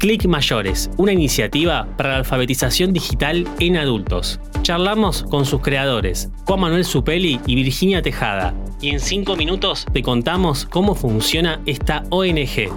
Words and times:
Click 0.00 0.24
Mayores, 0.24 0.90
una 0.96 1.12
iniciativa 1.12 1.86
para 1.98 2.08
la 2.08 2.16
alfabetización 2.16 2.94
digital 2.94 3.46
en 3.58 3.76
adultos. 3.76 4.40
Charlamos 4.62 5.24
con 5.24 5.44
sus 5.44 5.60
creadores, 5.60 6.30
Juan 6.46 6.60
Manuel 6.60 6.86
Supeli 6.86 7.38
y 7.46 7.54
Virginia 7.54 8.00
Tejada, 8.00 8.54
y 8.80 8.88
en 8.88 8.98
cinco 8.98 9.36
minutos 9.36 9.84
te 9.92 10.02
contamos 10.02 10.64
cómo 10.64 10.94
funciona 10.94 11.60
esta 11.66 12.04
ONG. 12.08 12.70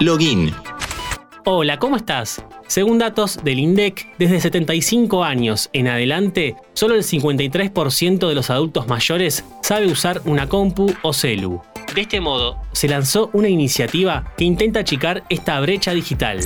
Login. 0.00 0.52
Hola, 1.44 1.78
¿cómo 1.78 1.94
estás? 1.94 2.44
Según 2.66 2.98
datos 2.98 3.38
del 3.44 3.60
INDEC, 3.60 4.08
desde 4.18 4.40
75 4.40 5.22
años 5.22 5.70
en 5.72 5.86
adelante, 5.86 6.56
solo 6.72 6.96
el 6.96 7.04
53% 7.04 8.28
de 8.28 8.34
los 8.34 8.50
adultos 8.50 8.88
mayores 8.88 9.44
sabe 9.62 9.86
usar 9.86 10.20
una 10.24 10.48
compu 10.48 10.92
o 11.02 11.12
celu. 11.12 11.62
De 11.98 12.02
este 12.02 12.20
modo, 12.20 12.56
se 12.70 12.86
lanzó 12.86 13.28
una 13.32 13.48
iniciativa 13.48 14.32
que 14.36 14.44
intenta 14.44 14.78
achicar 14.78 15.24
esta 15.30 15.58
brecha 15.58 15.90
digital. 15.90 16.38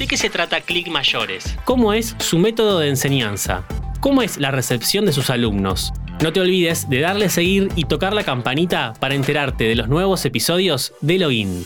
¿De 0.00 0.08
qué 0.08 0.16
se 0.16 0.30
trata 0.30 0.60
Click 0.60 0.88
Mayores? 0.88 1.56
¿Cómo 1.64 1.92
es 1.92 2.16
su 2.18 2.40
método 2.40 2.80
de 2.80 2.88
enseñanza? 2.88 3.62
¿Cómo 4.00 4.22
es 4.22 4.38
la 4.38 4.50
recepción 4.50 5.06
de 5.06 5.12
sus 5.12 5.30
alumnos? 5.30 5.92
No 6.20 6.32
te 6.32 6.40
olvides 6.40 6.90
de 6.90 6.98
darle 6.98 7.28
seguir 7.28 7.68
y 7.76 7.84
tocar 7.84 8.14
la 8.14 8.24
campanita 8.24 8.94
para 8.98 9.14
enterarte 9.14 9.62
de 9.62 9.76
los 9.76 9.86
nuevos 9.86 10.24
episodios 10.24 10.92
de 11.00 11.20
Login. 11.20 11.64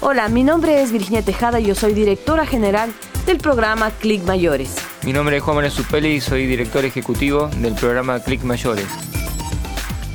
Hola, 0.00 0.30
mi 0.30 0.44
nombre 0.44 0.80
es 0.80 0.92
Virginia 0.92 1.20
Tejada 1.20 1.60
y 1.60 1.66
yo 1.66 1.74
soy 1.74 1.92
directora 1.92 2.46
general 2.46 2.90
del 3.26 3.36
programa 3.36 3.90
Click 3.90 4.22
Mayores. 4.22 4.76
Mi 5.02 5.12
nombre 5.12 5.36
es 5.36 5.42
Juan 5.42 5.56
Manuel 5.56 5.72
Supeli 5.72 6.08
y 6.08 6.20
soy 6.22 6.46
director 6.46 6.86
ejecutivo 6.86 7.48
del 7.58 7.74
programa 7.74 8.18
Click 8.20 8.42
Mayores. 8.44 8.88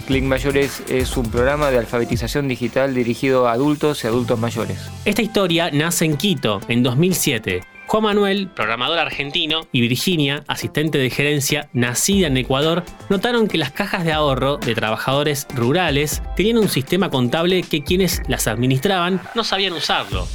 Click 0.09 0.23
Mayores 0.23 0.81
es 0.89 1.15
un 1.17 1.29
programa 1.29 1.69
de 1.69 1.77
alfabetización 1.77 2.47
digital 2.47 2.95
dirigido 2.95 3.47
a 3.47 3.51
adultos 3.51 4.03
y 4.03 4.07
adultos 4.07 4.39
mayores. 4.39 4.89
Esta 5.05 5.21
historia 5.21 5.69
nace 5.69 6.03
en 6.03 6.17
Quito 6.17 6.61
en 6.67 6.81
2007. 6.81 7.61
Juan 7.85 8.03
Manuel, 8.03 8.47
programador 8.47 8.97
argentino, 8.97 9.67
y 9.71 9.81
Virginia, 9.81 10.43
asistente 10.47 10.97
de 10.97 11.11
gerencia 11.11 11.69
nacida 11.73 12.25
en 12.25 12.37
Ecuador, 12.37 12.85
notaron 13.09 13.47
que 13.47 13.59
las 13.59 13.71
cajas 13.71 14.03
de 14.03 14.11
ahorro 14.11 14.57
de 14.57 14.73
trabajadores 14.73 15.45
rurales 15.53 16.23
tenían 16.35 16.57
un 16.57 16.69
sistema 16.69 17.11
contable 17.11 17.61
que 17.61 17.83
quienes 17.83 18.23
las 18.27 18.47
administraban 18.47 19.21
no 19.35 19.43
sabían 19.43 19.73
usarlo. 19.73 20.27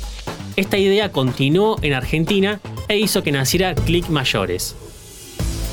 Esta 0.55 0.79
idea 0.79 1.11
continuó 1.11 1.81
en 1.83 1.95
Argentina 1.95 2.61
e 2.87 2.99
hizo 2.99 3.25
que 3.25 3.33
naciera 3.33 3.75
Click 3.75 4.09
Mayores. 4.09 4.77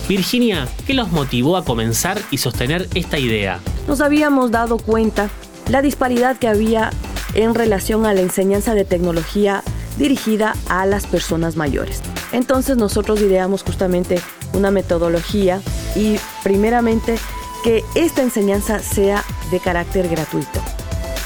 Virginia, 0.10 0.68
¿qué 0.88 0.96
los 0.96 1.12
motivó 1.12 1.56
a 1.56 1.64
comenzar 1.64 2.20
y 2.32 2.40
sostener 2.40 2.88
esta 2.96 3.20
idea? 3.20 3.60
Nos 3.88 4.02
habíamos 4.02 4.52
dado 4.52 4.78
cuenta 4.78 5.30
la 5.70 5.82
disparidad 5.82 6.38
que 6.38 6.48
había 6.48 6.92
en 7.34 7.56
relación 7.56 8.06
a 8.06 8.14
la 8.14 8.22
enseñanza 8.22 8.74
de 8.74 8.86
tecnología 8.86 9.64
dirigida 9.98 10.56
a 10.70 10.86
las 10.86 11.08
personas 11.08 11.56
mayores. 11.56 12.02
Entonces 12.32 12.78
nosotros 12.78 13.22
ideamos 13.22 13.64
justamente 13.64 14.22
una 14.54 14.72
metodología 14.72 15.62
y 15.96 16.18
primeramente 16.44 17.18
que 17.64 17.84
esta 17.96 18.22
enseñanza 18.22 18.80
sea 18.80 19.24
de 19.52 19.60
carácter 19.60 20.08
gratuito. 20.08 20.60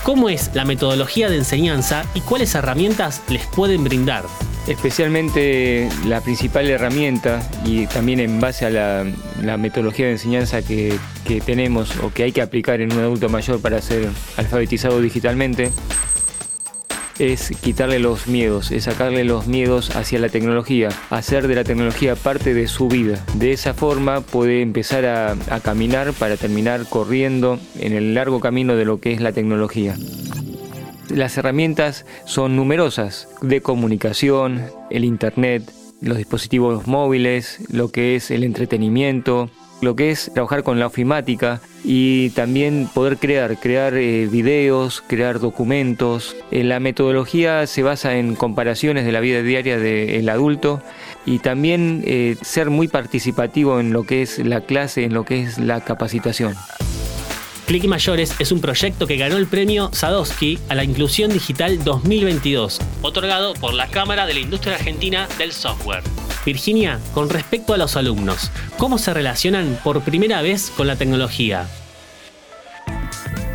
¿Cómo 0.04 0.30
es 0.30 0.52
la 0.54 0.66
metodología 0.66 1.30
de 1.30 1.38
enseñanza 1.38 2.06
y 2.14 2.22
cuáles 2.22 2.54
herramientas 2.54 3.22
les 3.30 3.46
pueden 3.48 3.84
brindar? 3.84 4.26
Especialmente 4.68 5.90
la 6.08 6.22
principal 6.22 6.68
herramienta 6.68 7.48
y 7.64 7.86
también 7.86 8.20
en 8.20 8.40
base 8.40 8.66
a 8.66 8.70
la, 8.70 9.58
metodología 9.58 10.08
de 10.08 10.14
enseñanza 10.14 10.64
que, 10.64 10.98
que 11.28 11.40
tenemos 11.40 11.98
o 11.98 12.12
que 12.12 12.24
hay 12.24 12.32
que 12.32 12.42
aplicar 12.42 12.82
en 12.82 12.92
un 12.92 13.00
adulto 13.00 13.30
mayor 13.30 13.62
para 13.62 13.80
ser 13.82 14.10
alfabetizado 14.38 15.00
digitalmente, 15.02 15.72
es 17.20 17.52
quitarle 17.62 18.00
los 18.00 18.28
miedos, 18.28 18.72
es 18.72 18.86
sacarle 18.86 19.24
los 19.24 19.48
miedos 19.48 19.96
hacia 19.96 20.20
la 20.20 20.30
tecnología, 20.30 20.90
hacer 21.10 21.48
de 21.48 21.56
la 21.56 21.64
tecnología 21.64 22.16
parte 22.16 22.54
de 22.54 22.68
su 22.68 22.88
vida. 22.88 23.24
De 23.36 23.52
esa 23.52 23.74
forma 23.74 24.22
puede 24.22 24.62
empezar 24.62 25.06
a, 25.06 25.32
a 25.50 25.60
caminar 25.60 26.14
para 26.14 26.38
terminar 26.38 26.86
corriendo 26.90 27.60
en 27.80 27.94
el 27.94 28.14
largo 28.14 28.40
camino 28.40 28.76
de 28.76 28.86
lo 28.86 29.00
que 29.00 29.14
es 29.14 29.22
la 29.22 29.32
tecnología. 29.32 29.96
Las 31.10 31.38
herramientas 31.38 32.06
son 32.26 32.56
numerosas, 32.56 33.28
de 33.42 33.62
comunicación, 33.62 34.64
el 34.90 35.06
Internet, 35.06 35.64
los 36.02 36.18
dispositivos 36.18 36.88
móviles, 36.88 37.60
lo 37.70 37.92
que 37.92 38.16
es 38.16 38.32
el 38.32 38.44
entretenimiento, 38.44 39.50
lo 39.82 39.96
que 39.96 40.12
es 40.12 40.32
trabajar 40.34 40.64
con 40.64 40.80
la 40.80 40.88
ofimática 40.88 41.62
y 41.84 42.32
también 42.32 42.90
poder 42.94 43.18
crear, 43.18 43.58
crear 43.58 43.96
eh, 43.96 44.28
videos, 44.28 45.04
crear 45.06 45.40
documentos. 45.40 46.36
Eh, 46.52 46.64
la 46.64 46.80
metodología 46.80 47.68
se 47.68 47.84
basa 47.84 48.18
en 48.18 48.36
comparaciones 48.36 49.06
de 49.06 49.12
la 49.12 49.20
vida 49.20 49.42
diaria 49.42 49.78
del 49.78 50.28
adulto 50.30 50.82
y 51.26 51.40
también 51.40 52.04
eh, 52.06 52.36
ser 52.42 52.70
muy 52.70 52.88
participativo 52.88 53.80
en 53.80 53.94
lo 53.94 54.04
que 54.04 54.22
es 54.22 54.40
la 54.40 54.62
clase, 54.62 55.04
en 55.04 55.14
lo 55.14 55.26
que 55.26 55.44
es 55.44 55.60
la 55.60 55.82
capacitación. 55.82 56.56
Click 57.66 57.86
Mayores 57.86 58.36
es 58.38 58.52
un 58.52 58.62
proyecto 58.62 59.08
que 59.08 59.18
ganó 59.18 59.38
el 59.38 59.48
premio 59.48 59.90
Sadowski 59.92 60.60
a 60.70 60.76
la 60.76 60.84
Inclusión 60.84 61.32
Digital 61.32 61.84
2022, 61.84 62.80
otorgado 63.02 63.56
por 63.56 63.74
la 63.74 63.88
Cámara 63.88 64.28
de 64.28 64.36
la 64.36 64.40
Industria 64.40 64.76
Argentina 64.76 65.28
del 65.40 65.52
Software. 65.52 66.04
Virginia, 66.46 67.00
con 67.16 67.28
respecto 67.28 67.74
a 67.74 67.78
los 67.78 67.96
alumnos, 67.96 68.52
¿cómo 68.78 69.00
se 69.00 69.16
relacionan 69.16 69.80
por 69.84 70.02
primera 70.02 70.44
vez 70.44 70.72
con 70.78 70.86
la 70.86 70.96
tecnología? 70.96 71.68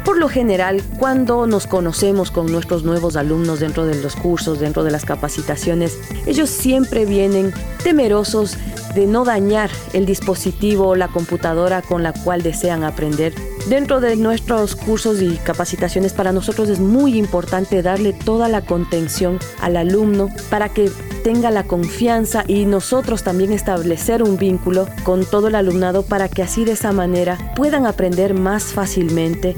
Por 0.04 0.18
lo 0.18 0.28
general, 0.28 0.82
cuando 0.98 1.46
nos 1.46 1.68
conocemos 1.68 2.32
con 2.32 2.50
nuestros 2.50 2.82
nuevos 2.82 3.14
alumnos 3.14 3.60
dentro 3.60 3.86
de 3.86 4.02
los 4.02 4.16
cursos, 4.16 4.58
dentro 4.58 4.82
de 4.82 4.90
las 4.90 5.04
capacitaciones, 5.04 6.00
ellos 6.26 6.50
siempre 6.50 7.06
vienen 7.06 7.54
temerosos 7.84 8.56
de 8.96 9.06
no 9.06 9.24
dañar 9.24 9.70
el 9.92 10.04
dispositivo 10.04 10.88
o 10.88 10.96
la 10.96 11.06
computadora 11.06 11.80
con 11.80 12.02
la 12.02 12.12
cual 12.12 12.42
desean 12.42 12.82
aprender. 12.82 13.34
Dentro 13.70 14.00
de 14.00 14.16
nuestros 14.16 14.74
cursos 14.74 15.22
y 15.22 15.36
capacitaciones 15.36 16.12
para 16.12 16.32
nosotros 16.32 16.68
es 16.68 16.80
muy 16.80 17.16
importante 17.16 17.82
darle 17.82 18.12
toda 18.12 18.48
la 18.48 18.62
contención 18.62 19.38
al 19.60 19.76
alumno 19.76 20.28
para 20.50 20.70
que 20.70 20.90
tenga 21.22 21.52
la 21.52 21.62
confianza 21.62 22.42
y 22.48 22.64
nosotros 22.64 23.22
también 23.22 23.52
establecer 23.52 24.24
un 24.24 24.38
vínculo 24.38 24.88
con 25.04 25.24
todo 25.24 25.46
el 25.46 25.54
alumnado 25.54 26.02
para 26.02 26.28
que 26.28 26.42
así 26.42 26.64
de 26.64 26.72
esa 26.72 26.90
manera 26.90 27.38
puedan 27.54 27.86
aprender 27.86 28.34
más 28.34 28.64
fácilmente. 28.64 29.54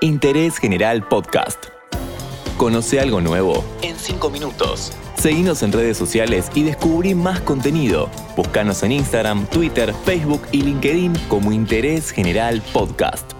Interés 0.00 0.58
General 0.58 1.02
Podcast. 1.08 1.66
Conoce 2.56 3.00
algo 3.00 3.20
nuevo 3.20 3.64
en 3.82 3.96
5 3.96 4.30
minutos. 4.30 4.92
Seguinos 5.16 5.64
en 5.64 5.72
redes 5.72 5.96
sociales 5.96 6.52
y 6.54 6.62
descubrí 6.62 7.16
más 7.16 7.40
contenido. 7.40 8.08
Búscanos 8.36 8.84
en 8.84 8.92
Instagram, 8.92 9.46
Twitter, 9.46 9.92
Facebook 10.04 10.42
y 10.52 10.62
LinkedIn 10.62 11.14
como 11.28 11.50
Interés 11.50 12.12
General 12.12 12.62
Podcast. 12.72 13.35